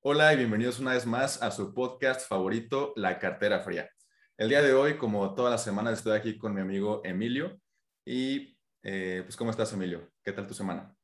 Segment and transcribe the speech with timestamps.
[0.00, 3.90] Hola y bienvenidos una vez más a su podcast favorito, La Cartera Fría.
[4.36, 7.60] El día de hoy, como todas las semanas, estoy aquí con mi amigo Emilio.
[8.04, 10.08] Y, eh, pues, ¿cómo estás, Emilio?
[10.22, 10.94] ¿Qué tal tu semana?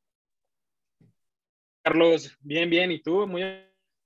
[1.83, 2.93] Carlos, bien, bien.
[2.93, 3.27] ¿Y tú?
[3.27, 3.43] Muy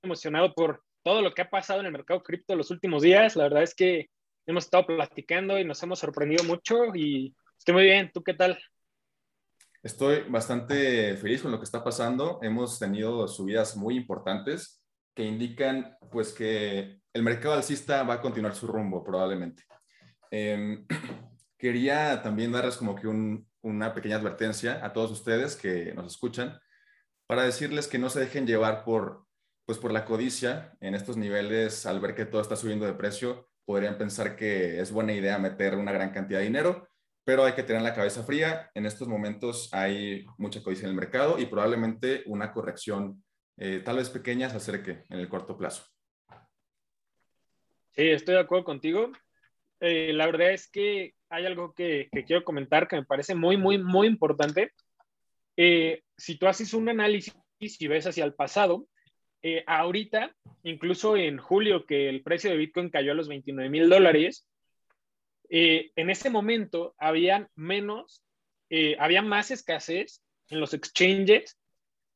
[0.01, 3.35] emocionado por todo lo que ha pasado en el mercado cripto los últimos días.
[3.35, 4.09] La verdad es que
[4.47, 8.09] hemos estado platicando y nos hemos sorprendido mucho y estoy muy bien.
[8.11, 8.59] ¿Tú qué tal?
[9.83, 12.39] Estoy bastante feliz con lo que está pasando.
[12.41, 14.78] Hemos tenido subidas muy importantes
[15.19, 19.63] que indican pues que el mercado alcista va a continuar su rumbo probablemente.
[20.31, 20.87] Em,
[21.57, 26.57] quería también darles como que una pequeña advertencia a todos ustedes que nos escuchan
[27.27, 29.25] para decirles que no se dejen llevar por,
[29.65, 33.49] pues por la codicia en estos niveles al ver que todo está subiendo de precio.
[33.65, 36.87] Podrían pensar que es buena idea meter una gran cantidad de dinero,
[37.25, 38.71] pero hay que tener la cabeza fría.
[38.73, 43.21] En estos momentos hay mucha codicia en el mercado y probablemente una corrección
[43.61, 45.83] eh, tal vez pequeñas, acerque en el corto plazo.
[47.89, 49.11] Sí, estoy de acuerdo contigo.
[49.81, 53.77] Eh, la verdad es que hay algo que, quiero comentar que me parece muy, muy,
[53.77, 54.71] muy importante.
[55.57, 58.87] Eh, si tú haces un análisis y ves hacia el pasado,
[59.67, 64.47] ahorita, incluso en julio, que el precio de Bitcoin cayó a los 29 mil dólares,
[65.49, 68.23] en ese momento había menos,
[68.99, 71.57] había más escasez en los exchanges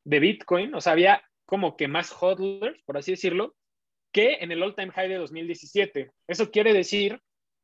[0.04, 3.54] de Bitcoin, o sea, había como que más hodlers, por así decirlo,
[4.12, 6.12] que en el all-time high de 2017.
[6.28, 7.20] Eso quiere decir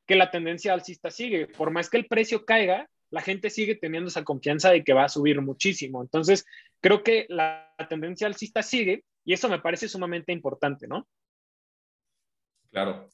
[0.06, 1.46] que la tendencia alcista sigue.
[1.46, 5.04] Por más que el precio caiga, la gente sigue teniendo esa confianza de que va
[5.04, 6.02] a subir muchísimo.
[6.02, 6.44] Entonces,
[6.80, 11.08] creo que la tendencia alcista sigue y eso me parece sumamente importante, ¿no?
[12.70, 13.08] Claro.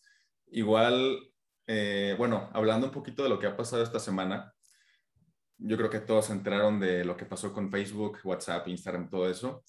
[0.49, 1.31] Igual,
[1.67, 4.55] eh, bueno, hablando un poquito de lo que ha pasado esta semana,
[5.59, 9.29] yo creo que todos se enteraron de lo que pasó con Facebook, WhatsApp, Instagram, todo
[9.29, 9.65] eso.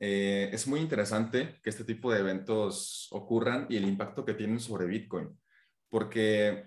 [0.00, 4.58] Eh, es muy interesante que este tipo de eventos ocurran y el impacto que tienen
[4.58, 5.28] sobre Bitcoin,
[5.88, 6.66] porque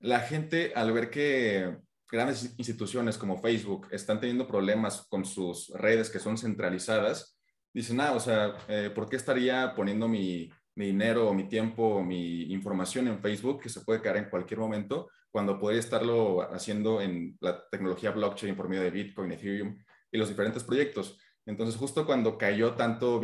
[0.00, 1.76] la gente al ver que
[2.10, 7.38] grandes instituciones como Facebook están teniendo problemas con sus redes que son centralizadas,
[7.72, 12.42] dicen, ah, o sea, eh, ¿por qué estaría poniendo mi, mi dinero, mi tiempo, mi
[12.52, 17.36] información en Facebook que se puede caer en cualquier momento cuando podría estarlo haciendo en
[17.40, 19.78] la tecnología blockchain por medio de Bitcoin, Ethereum
[20.10, 21.18] y los diferentes proyectos?
[21.46, 23.20] Entonces, justo cuando cayó tanto,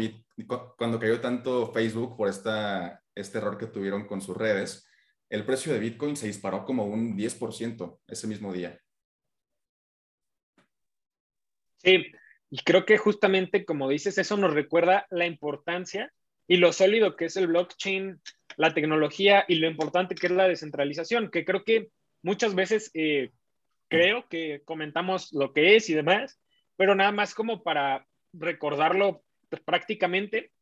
[0.77, 4.87] cuando cayó tanto Facebook por esta, este error que tuvieron con sus redes,
[5.31, 8.79] el precio de Bitcoin se disparó como un 10% ese mismo día.
[11.79, 12.13] Sí,
[12.51, 16.13] y creo que justamente como dices, eso nos recuerda la importancia
[16.47, 18.21] y lo sólido que es el blockchain,
[18.57, 21.91] la tecnología y lo importante que es la descentralización, que creo que
[22.23, 23.31] muchas veces eh,
[23.89, 26.41] creo que comentamos lo que es y demás,
[26.77, 29.23] pero nada más como para recordarlo
[29.65, 30.53] prácticamente,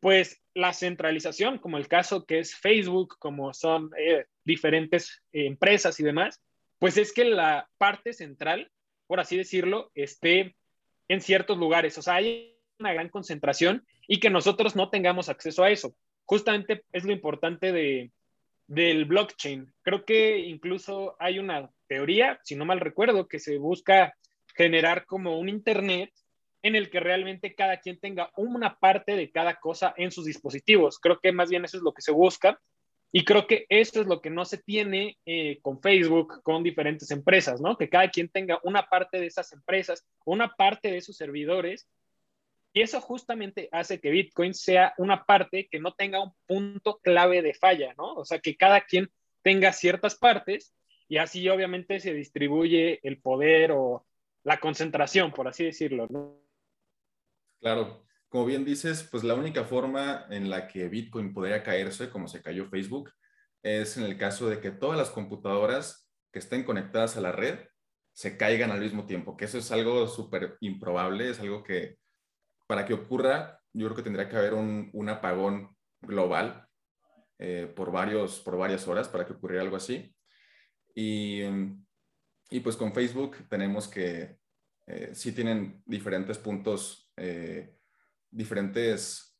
[0.00, 6.04] pues la centralización, como el caso que es Facebook, como son eh, diferentes empresas y
[6.04, 6.40] demás,
[6.78, 8.70] pues es que la parte central,
[9.06, 10.56] por así decirlo, esté
[11.08, 11.98] en ciertos lugares.
[11.98, 15.96] O sea, hay una gran concentración y que nosotros no tengamos acceso a eso.
[16.24, 18.12] Justamente es lo importante de,
[18.68, 19.72] del blockchain.
[19.82, 24.14] Creo que incluso hay una teoría, si no mal recuerdo, que se busca
[24.54, 26.12] generar como un Internet
[26.62, 30.98] en el que realmente cada quien tenga una parte de cada cosa en sus dispositivos.
[30.98, 32.60] Creo que más bien eso es lo que se busca
[33.12, 37.10] y creo que eso es lo que no se tiene eh, con Facebook, con diferentes
[37.10, 37.78] empresas, ¿no?
[37.78, 41.88] Que cada quien tenga una parte de esas empresas, una parte de sus servidores
[42.72, 47.42] y eso justamente hace que Bitcoin sea una parte que no tenga un punto clave
[47.42, 48.14] de falla, ¿no?
[48.14, 49.10] O sea, que cada quien
[49.42, 50.74] tenga ciertas partes
[51.08, 54.06] y así obviamente se distribuye el poder o
[54.44, 56.47] la concentración, por así decirlo, ¿no?
[57.60, 62.28] Claro, como bien dices, pues la única forma en la que Bitcoin podría caerse, como
[62.28, 63.10] se cayó Facebook,
[63.62, 67.58] es en el caso de que todas las computadoras que estén conectadas a la red
[68.12, 71.96] se caigan al mismo tiempo, que eso es algo súper improbable, es algo que
[72.66, 76.66] para que ocurra, yo creo que tendría que haber un, apagón global
[77.38, 80.14] eh, por, varios, por varias horas para que ocurriera algo así.
[80.94, 81.42] Y,
[82.50, 84.38] y pues con Facebook tenemos que
[84.86, 87.76] eh, sí tienen diferentes puntos eh,
[88.30, 89.38] diferentes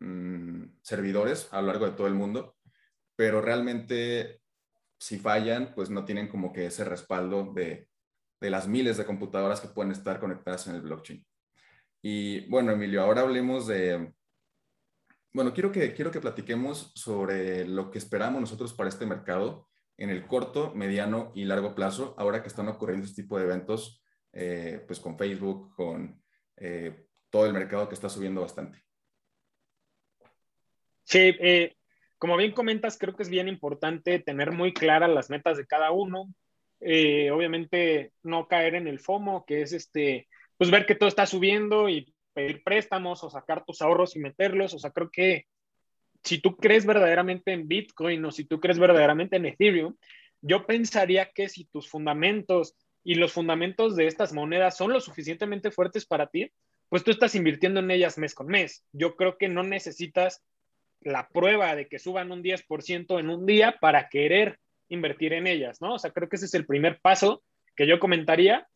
[0.00, 2.56] mm, servidores a lo largo de todo el mundo,
[3.16, 4.42] pero realmente
[4.98, 7.88] si fallan, pues no tienen como que ese respaldo de,
[8.40, 11.26] de las miles de computadoras que pueden estar conectadas en el blockchain.
[12.02, 14.12] Y bueno, Emilio, ahora hablemos de,
[15.32, 20.10] bueno, quiero que, quiero que platiquemos sobre lo que esperamos nosotros para este mercado en
[20.10, 24.02] el corto, mediano y largo plazo, ahora que están ocurriendo este tipo de eventos,
[24.32, 26.22] eh, pues con Facebook, con
[26.56, 28.82] eh, todo el mercado que está subiendo bastante.
[31.04, 31.76] Sí, eh,
[32.18, 35.90] como bien comentas, creo que es bien importante tener muy claras las metas de cada
[35.90, 36.32] uno.
[36.80, 41.26] Eh, obviamente no caer en el FOMO, que es este, pues ver que todo está
[41.26, 44.74] subiendo y pedir préstamos o sacar tus ahorros y meterlos.
[44.74, 45.46] O sea, creo que
[46.22, 49.94] si tú crees verdaderamente en Bitcoin o si tú crees verdaderamente en Ethereum,
[50.42, 52.74] yo pensaría que si tus fundamentos
[53.06, 56.50] y los fundamentos de estas monedas son lo suficientemente fuertes para ti,
[56.88, 58.84] pues tú estás invirtiendo en ellas mes con mes.
[58.90, 60.42] Yo creo que no necesitas
[61.02, 64.58] la prueba de que suban un 10% en un día para querer
[64.88, 65.94] invertir en ellas, ¿no?
[65.94, 67.44] O sea, creo que ese es el primer paso
[67.76, 68.66] que yo comentaría.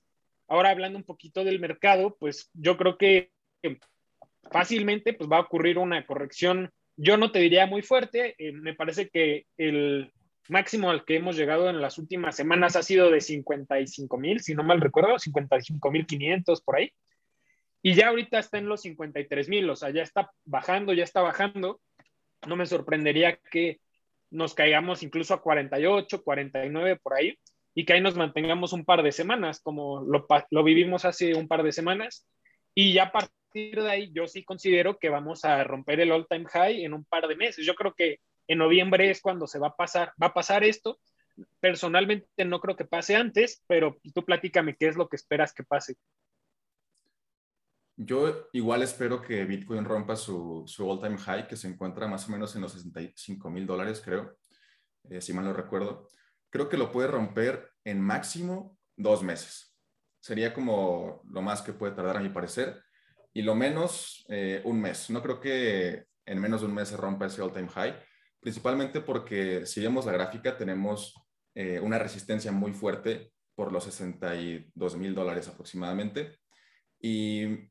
[0.46, 3.32] Ahora hablando un poquito del mercado, pues yo creo que
[4.52, 8.74] fácilmente pues va a ocurrir una corrección, yo no te diría muy fuerte, eh, me
[8.74, 10.12] parece que el
[10.48, 14.54] máximo al que hemos llegado en las últimas semanas ha sido de 55 mil, si
[14.54, 16.92] no mal recuerdo, 55 mil 500 por ahí.
[17.82, 21.22] Y ya ahorita está en los 53 mil, o sea, ya está bajando, ya está
[21.22, 21.80] bajando
[22.46, 23.80] no me sorprendería que
[24.30, 27.36] nos caigamos incluso a 48, 49 por ahí
[27.74, 31.48] y que ahí nos mantengamos un par de semanas, como lo, lo vivimos hace un
[31.48, 32.26] par de semanas.
[32.74, 36.46] Y ya a partir de ahí, yo sí considero que vamos a romper el all-time
[36.46, 37.64] high en un par de meses.
[37.64, 40.98] Yo creo que en noviembre es cuando se va a pasar, va a pasar esto.
[41.60, 45.62] Personalmente no creo que pase antes, pero tú platícame qué es lo que esperas que
[45.62, 45.94] pase.
[47.96, 52.32] Yo igual espero que Bitcoin rompa su, su all-time high, que se encuentra más o
[52.32, 54.36] menos en los 65 mil dólares, creo,
[55.08, 56.08] eh, si mal no recuerdo.
[56.50, 59.76] Creo que lo puede romper en máximo dos meses.
[60.18, 62.82] Sería como lo más que puede tardar, a mi parecer,
[63.32, 65.08] y lo menos eh, un mes.
[65.08, 68.09] No creo que en menos de un mes se rompa ese all-time high,
[68.40, 71.14] principalmente porque si vemos la gráfica, tenemos
[71.54, 76.38] eh, una resistencia muy fuerte por los 62 mil dólares aproximadamente.
[77.00, 77.70] Y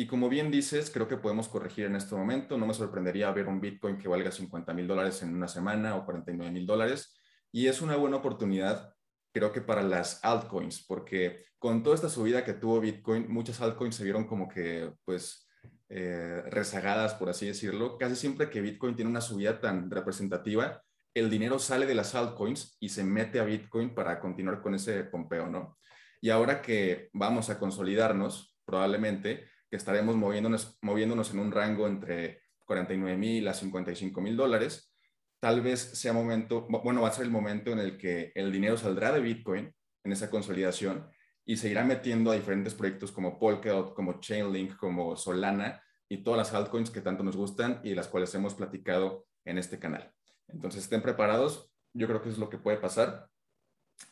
[0.00, 2.56] y como bien dices, creo que podemos corregir en este momento.
[2.56, 6.06] No me sorprendería ver un Bitcoin que valga 50 mil dólares en una semana o
[6.06, 7.20] 49 mil dólares.
[7.52, 8.94] Y es una buena oportunidad,
[9.30, 13.94] creo que para las altcoins, porque con toda esta subida que tuvo Bitcoin, muchas altcoins
[13.94, 15.46] se vieron como que, pues,
[15.92, 17.98] eh, rezagadas, por así decirlo.
[17.98, 20.82] Casi siempre que Bitcoin tiene una subida tan representativa,
[21.14, 25.02] el dinero sale de las altcoins y se mete a Bitcoin para continuar con ese
[25.02, 25.78] pompeo, ¿no?
[26.20, 32.42] Y ahora que vamos a consolidarnos, probablemente, que estaremos moviéndonos, moviéndonos en un rango entre
[32.66, 34.94] 49 mil a 55 mil dólares,
[35.40, 38.76] tal vez sea momento, bueno, va a ser el momento en el que el dinero
[38.76, 41.10] saldrá de Bitcoin en esa consolidación
[41.50, 46.38] y se irá metiendo a diferentes proyectos como Polkadot, como Chainlink, como Solana y todas
[46.38, 50.12] las altcoins que tanto nos gustan y las cuales hemos platicado en este canal.
[50.46, 53.28] Entonces estén preparados, yo creo que es lo que puede pasar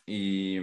[0.05, 0.57] y,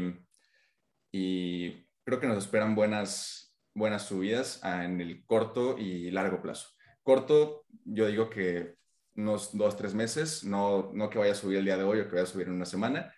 [1.11, 6.69] y creo que nos esperan buenas, buenas subidas en el corto y largo plazo.
[7.03, 8.75] Corto, yo digo que
[9.15, 12.05] unos dos, tres meses, no, no que vaya a subir el día de hoy o
[12.05, 13.15] que vaya a subir en una semana.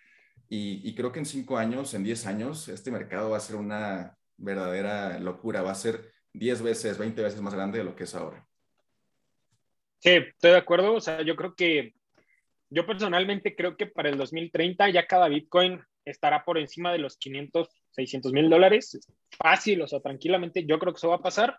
[0.51, 4.17] Y, creo que en cinco años, en diez años, este mercado va a ser una
[4.35, 8.15] verdadera locura, va a ser diez veces, veinte veces más grande de lo que es
[8.15, 8.47] ahora.
[9.99, 10.93] Sí, estoy de acuerdo.
[10.93, 11.93] O sea, yo creo que,
[12.69, 17.17] yo personalmente creo que para el 2030 ya cada Bitcoin estará por encima de los
[17.17, 18.99] 500 600 mil dólares,
[19.31, 21.57] fácil, o sea, tranquilamente, yo creo que eso va a pasar,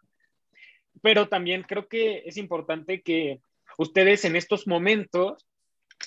[1.02, 3.40] pero también creo que es importante que
[3.78, 5.46] ustedes en estos momentos,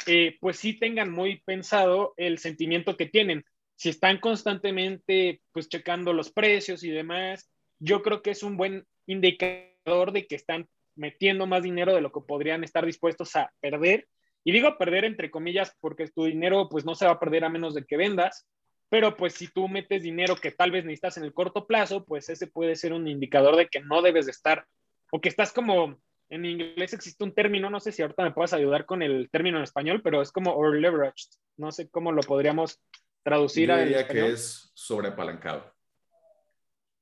[0.06, 3.46] eh, pues sí tengan muy pensado el sentimiento que tienen.
[3.76, 8.86] Si están constantemente, pues checando los precios y demás, yo creo que es un buen
[9.08, 14.08] indicador de que están metiendo más dinero de lo que podrían estar dispuestos a perder.
[14.44, 17.50] Y digo perder entre comillas porque tu dinero pues no se va a perder a
[17.50, 18.46] menos de que vendas,
[18.90, 22.30] pero pues si tú metes dinero que tal vez necesitas en el corto plazo, pues
[22.30, 24.68] ese puede ser un indicador de que no debes de estar,
[25.12, 25.98] o que estás como,
[26.30, 29.58] en inglés existe un término, no sé si ahorita me puedes ayudar con el término
[29.58, 32.82] en español, pero es como over leveraged, no sé cómo lo podríamos
[33.24, 35.74] traducir Yo diría que es sobreapalancado.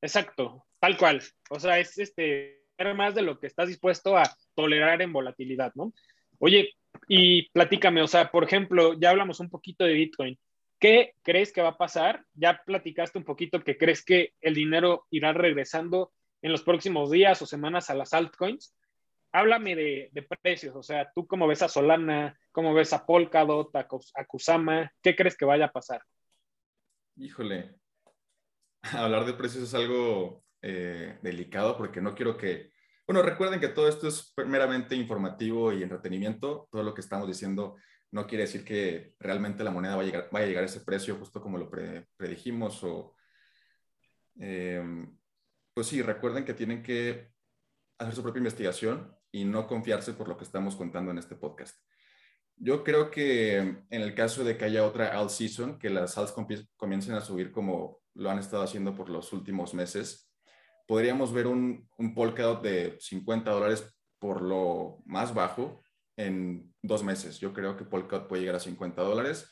[0.02, 1.22] Exacto, tal cual.
[1.50, 2.62] O sea, es este,
[2.96, 4.24] más de lo que estás dispuesto a
[4.56, 5.94] tolerar en volatilidad, ¿no?
[6.40, 6.74] Oye,
[7.08, 10.40] y platícame, o sea, por ejemplo, ya hablamos un poquito de Bitcoin.
[10.80, 12.26] ¿Qué crees que va a pasar?
[12.34, 16.12] Ya platicaste un poquito que crees que el dinero irá regresando
[16.42, 18.74] en los próximos días o semanas a las altcoins.
[19.34, 23.88] Háblame de, precios, o sea, tú cómo ves a Solana, cómo ves a Polkadot, a,
[24.28, 26.04] Kusama, ¿qué crees que vaya a pasar?
[27.16, 27.76] Híjole,
[28.82, 32.72] hablar de precios es algo eh, delicado porque no quiero que,
[33.08, 37.78] bueno, recuerden que todo esto es meramente informativo y entretenimiento, todo lo que estamos diciendo
[38.12, 41.58] no quiere decir que realmente la moneda vaya a llegar, a, ese precio justo como
[41.58, 41.70] lo
[42.18, 43.16] predijimos o...
[44.36, 45.18] Em,
[45.74, 47.32] pues sí, recuerden que tienen que
[47.98, 51.78] hacer su propia investigación y no confiarse por lo que estamos contando en este podcast.
[52.58, 56.34] Yo creo que en el caso de que haya otra alt season, que las alts
[56.78, 60.32] comiencen a subir como lo han estado haciendo por los últimos meses,
[60.88, 65.82] podríamos ver un, un Polkadot de 50 dólares por lo más bajo
[66.18, 67.40] en dos meses.
[67.40, 69.52] Yo creo que Polkadot puede llegar a 50 dólares.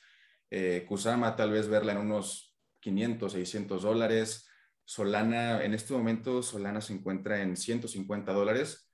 [0.51, 4.47] Eh, Kusama tal vez verla en unos 500, 600 dólares.
[4.83, 8.88] Solana, en este momento Solana se encuentra en 150 dólares.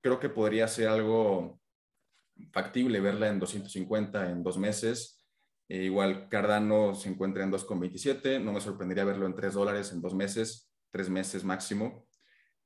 [0.00, 1.60] Creo que podría ser algo
[2.52, 5.24] factible verla en 250 en dos meses.
[5.68, 8.42] Eh, igual Cardano se encuentra en 2,27.
[8.42, 12.06] No me sorprendería verlo en 3 dólares en dos meses, tres meses máximo.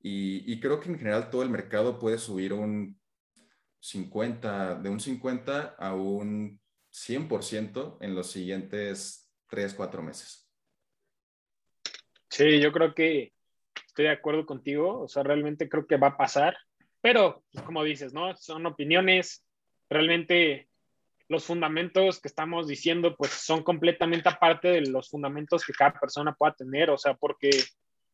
[0.00, 3.00] Y, y, creo que en general todo el mercado puede subir un
[3.80, 6.60] 50, de un 50 a un
[6.90, 10.50] 100% en los siguientes 3, 4 meses.
[12.30, 13.32] Sí, yo creo que
[13.86, 16.56] estoy de acuerdo contigo, o sea, realmente creo que va a pasar,
[17.04, 18.34] pero pues, como dices, ¿no?
[18.34, 19.44] Son opiniones,
[19.90, 20.70] realmente
[21.28, 26.32] los fundamentos que estamos diciendo pues son completamente aparte de los fundamentos que cada persona
[26.32, 27.50] pueda tener, o sea, porque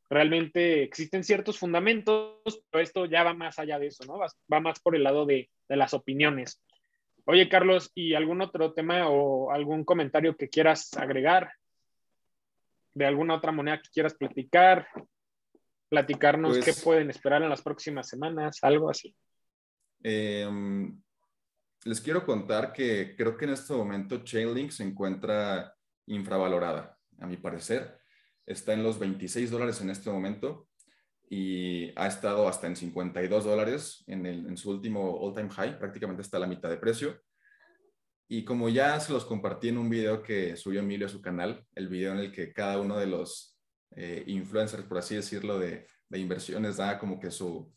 [0.08, 4.18] realmente existen ciertos fundamentos, pero esto ya va más allá de eso, ¿no?
[4.18, 6.60] Va, más por el lado de, de, las opiniones.
[7.26, 11.52] Oye, Carlos, ¿y algún otro tema o algún comentario que quieras agregar?
[12.92, 14.88] de alguna otra moneda que quieras platicar,
[15.90, 19.14] platicarnos qué pues pueden esperar en las próximas semanas, algo así.
[20.02, 21.02] Em,
[21.84, 25.74] les quiero contar que creo que en este momento Chainlink se encuentra
[26.06, 27.98] infravalorada, a mi parecer.
[28.46, 30.68] Está en los 26 dólares en este momento
[31.28, 36.36] y ha estado hasta en 52 dólares en, en su último all-time high, prácticamente está
[36.36, 37.20] a la mitad de precio.
[38.28, 41.66] Y como ya se los compartí en un video que subió Emilio a su canal,
[41.74, 43.49] el video en el que cada uno de los
[43.96, 47.72] eh, influencers, por así decirlo, de, de, inversiones da como que su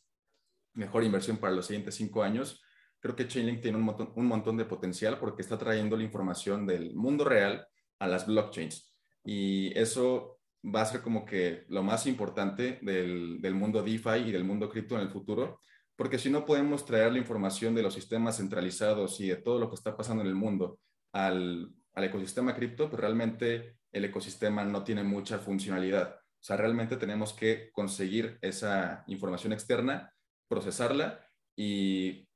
[0.74, 2.62] mejor inversión para los siguientes cinco años,
[3.00, 6.66] creo que Chainlink tiene un montón, un montón de potencial porque está trayendo la información
[6.66, 7.68] del mundo real
[8.00, 8.96] a las blockchains.
[9.24, 14.32] Y eso va a ser como que lo más importante del, del mundo DeFi y
[14.32, 15.60] del mundo cripto en el futuro,
[15.96, 19.70] porque si no podemos traer la información de los sistemas centralizados y de todo lo
[19.70, 20.80] que está pasando en el mundo
[21.12, 26.16] al, ecosistema cripto, pues realmente el ecosistema no tiene mucha funcionalidad.
[26.16, 30.14] O sea, realmente tenemos que conseguir esa información externa,
[30.48, 32.28] procesarla y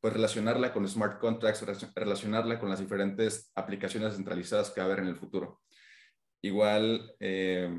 [0.00, 5.04] pues relacionarla con smart contracts, relacionarla con las diferentes aplicaciones centralizadas que va a haber
[5.04, 5.60] en el futuro.
[6.42, 7.72] Igual, eh,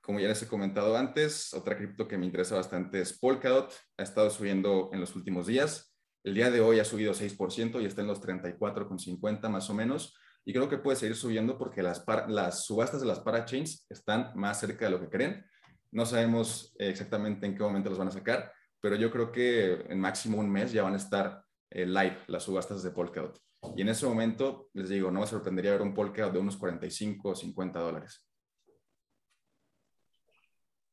[0.00, 3.74] como ya les he comentado antes, otra cripto que me interesa bastante es Polkadot.
[3.96, 5.92] Ha estado subiendo en los últimos días.
[6.22, 10.16] El día de hoy ha subido 6% y está en los 34,50 más o menos.
[10.48, 14.60] Y creo que puede seguir subiendo porque las, las subastas de las parachains están más
[14.60, 15.44] cerca de lo que creen.
[15.90, 19.98] No sabemos exactamente en qué momento las van a sacar, pero yo creo que en
[19.98, 23.36] máximo un mes ya van a estar eh, live las subastas de Polkadot.
[23.74, 27.28] Y en ese momento, les digo, no me sorprendería ver un Polkadot de unos 45
[27.28, 28.24] o 50 dólares.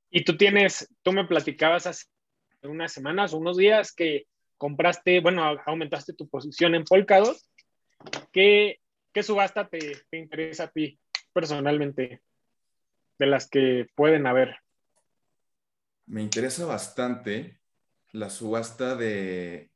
[0.10, 2.08] Y tú tienes, tú me platicabas hace
[2.64, 4.26] unas semanas o unos días que
[4.58, 7.38] compraste, bueno, aumentaste tu posición en Polkadot.
[8.32, 8.80] ¿Qué,
[9.14, 11.00] qué subasta te, te interesa a ti
[11.34, 12.22] personalmente
[13.20, 14.58] de las que pueden haber?
[16.06, 17.60] Me interesa bastante
[18.12, 19.72] la subasta de,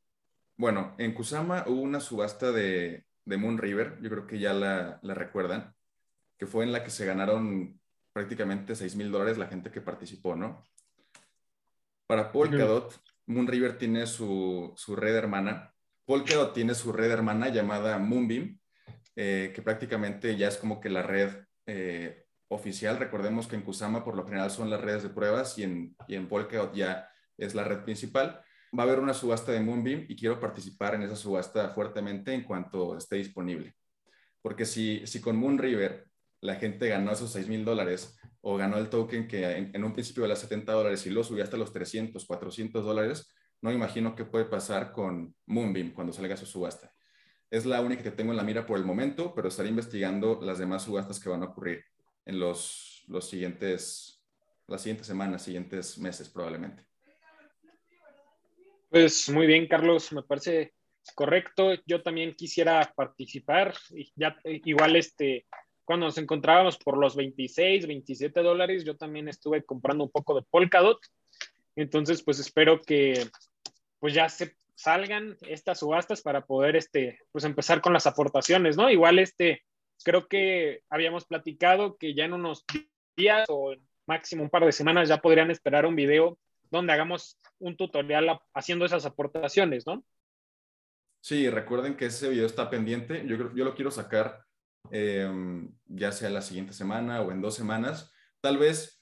[0.56, 4.98] bueno, en Kusama hubo una subasta de, de Moon River, yo creo que ya la,
[5.02, 5.74] la, recuerdan,
[6.36, 7.80] que fue en la que se ganaron
[8.12, 10.64] prácticamente 6 mil dólares la gente que participó, ¿no?
[12.06, 15.74] Para Polkadot, Moonriver tiene su, su, red hermana.
[16.06, 18.57] Polkadot tiene su red hermana llamada Moonbeam,
[19.20, 21.30] eh, que prácticamente ya es como que la red
[21.66, 22.98] eh, oficial.
[22.98, 26.14] Recordemos que en Kusama por lo general son las redes de pruebas y en, y
[26.14, 28.40] en Polkadot ya es la red principal.
[28.78, 32.44] Va a haber una subasta de Moonbeam y quiero participar en esa subasta fuertemente en
[32.44, 33.74] cuanto esté disponible.
[34.40, 36.06] Porque si, si con Moonriver
[36.40, 40.28] la gente ganó esos 6 mil dólares o ganó el token que en, un principio
[40.28, 44.44] las 70 dólares y lo subió hasta los 300, 400 dólares, no imagino qué puede
[44.44, 46.92] pasar con Moonbeam cuando salga su subasta.
[47.50, 50.58] Es la única que tengo en la mira por el momento, pero estaré investigando las
[50.58, 51.82] demás subastas que van a ocurrir
[52.26, 54.22] en los, los siguientes,
[54.66, 56.84] las siguientes semanas, siguientes meses probablemente.
[58.90, 60.74] Pues muy bien, Carlos, me parece
[61.14, 61.72] correcto.
[61.86, 63.74] Yo también quisiera participar.
[64.14, 65.46] Ya, igual este,
[65.84, 70.42] cuando nos encontrábamos por los 26, 27 dólares, yo también estuve comprando un poco de
[70.42, 70.98] Polkadot.
[71.76, 73.26] Entonces, pues espero que
[74.00, 78.88] pues ya se salgan estas subastas para poder este, pues empezar con las aportaciones, ¿no?
[78.88, 79.64] Igual este,
[80.04, 82.64] creo que habíamos platicado que ya en unos
[83.16, 83.74] días o
[84.06, 86.38] máximo un par de semanas ya podrían esperar un video
[86.70, 90.04] donde hagamos un tutorial haciendo esas aportaciones, ¿no?
[91.20, 93.26] Sí, recuerden que ese video está pendiente.
[93.26, 94.44] Yo, yo lo quiero sacar
[94.92, 98.12] em, ya sea la siguiente semana o en dos semanas.
[98.40, 98.97] Tal vez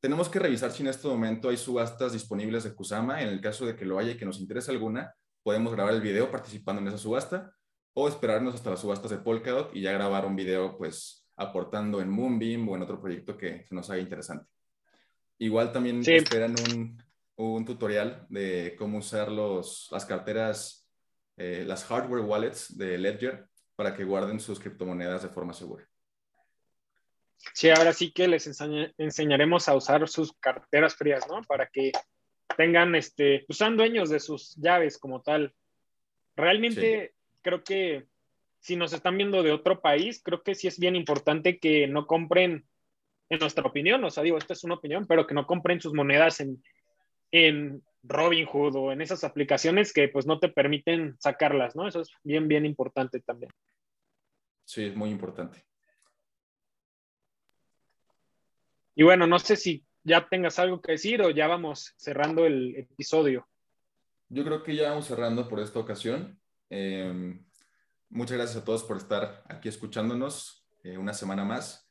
[0.00, 3.22] tenemos que revisar si en este momento hay subastas disponibles de Kusama.
[3.22, 6.00] En el caso de que lo haya y que nos interese alguna, podemos grabar el
[6.00, 7.52] video participando en esa subasta
[7.92, 12.10] o esperarnos hasta las subastas de Polkadot y ya grabar un video pues aportando en
[12.10, 14.46] Moonbeam o en otro proyecto que nos haga interesante.
[15.38, 17.02] Igual también esperan un,
[17.36, 20.86] un, tutorial de cómo usar los, las carteras,
[21.36, 25.89] eh, las hardware wallets de Ledger para que guarden sus criptomonedas de forma segura.
[27.54, 28.46] Sí, ahora sí que les
[28.98, 31.42] enseñaremos a usar sus carteras frías, ¿no?
[31.42, 31.92] Para que
[32.56, 35.54] tengan, este, pues sean dueños de sus llaves como tal.
[36.36, 38.06] Realmente creo que
[38.60, 42.06] si nos están viendo de otro país, creo que sí es bien importante que no
[42.06, 42.66] compren,
[43.30, 45.94] en nuestra opinión, o sea, digo, esta es una opinión, pero que no compren sus
[45.94, 46.62] monedas en,
[47.30, 51.86] en Robinhood o en esas aplicaciones que pues no te permiten sacarlas, ¿no?
[51.86, 53.52] Eso es bien, bien importante también.
[54.64, 55.64] Sí, es muy importante.
[58.94, 62.76] Y bueno, no sé si ya tengas algo que decir o ya vamos cerrando el
[62.76, 63.46] episodio.
[64.28, 66.40] Yo creo que ya vamos cerrando por esta ocasión.
[66.68, 67.44] Em,
[68.08, 71.88] muchas gracias a todos por estar aquí escuchándonos eh, una semana más.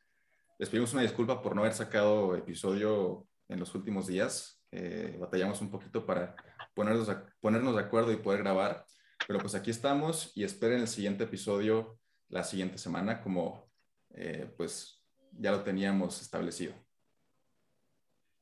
[0.58, 4.63] Les pedimos una disculpa por no haber sacado episodio en los últimos días.
[4.72, 6.36] Eh, batallamos un poquito para
[6.74, 8.86] ponernos, ponernos de acuerdo y poder grabar.
[9.27, 13.70] Pero pues aquí estamos y esperen el siguiente episodio la siguiente semana como
[14.12, 15.03] eh, pues
[15.34, 16.74] ya lo teníamos establecido.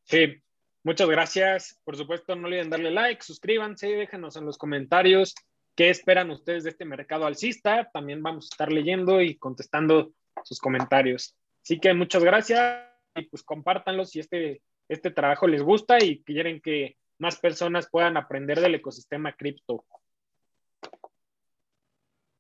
[0.07, 0.41] Sí,
[0.83, 1.79] muchas gracias.
[1.83, 5.35] Por supuesto, no olviden darle like, suscríbanse, déjenos en los comentarios
[5.77, 7.89] qué esperan ustedes de este mercado alcista.
[7.93, 10.11] También vamos a estar leyendo y contestando
[10.43, 11.37] sus comentarios.
[11.63, 12.83] Así que muchas gracias
[13.15, 18.17] y pues compártanlo si este, este trabajo les gusta y quieren que más personas puedan
[18.17, 19.85] aprender del ecosistema cripto.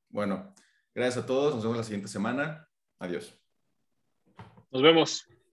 [0.09, 0.53] Bueno,
[0.95, 1.53] gracias a todos.
[1.53, 2.67] Nos vemos la siguiente semana.
[2.97, 3.39] Adiós.
[4.71, 5.27] Nos vemos.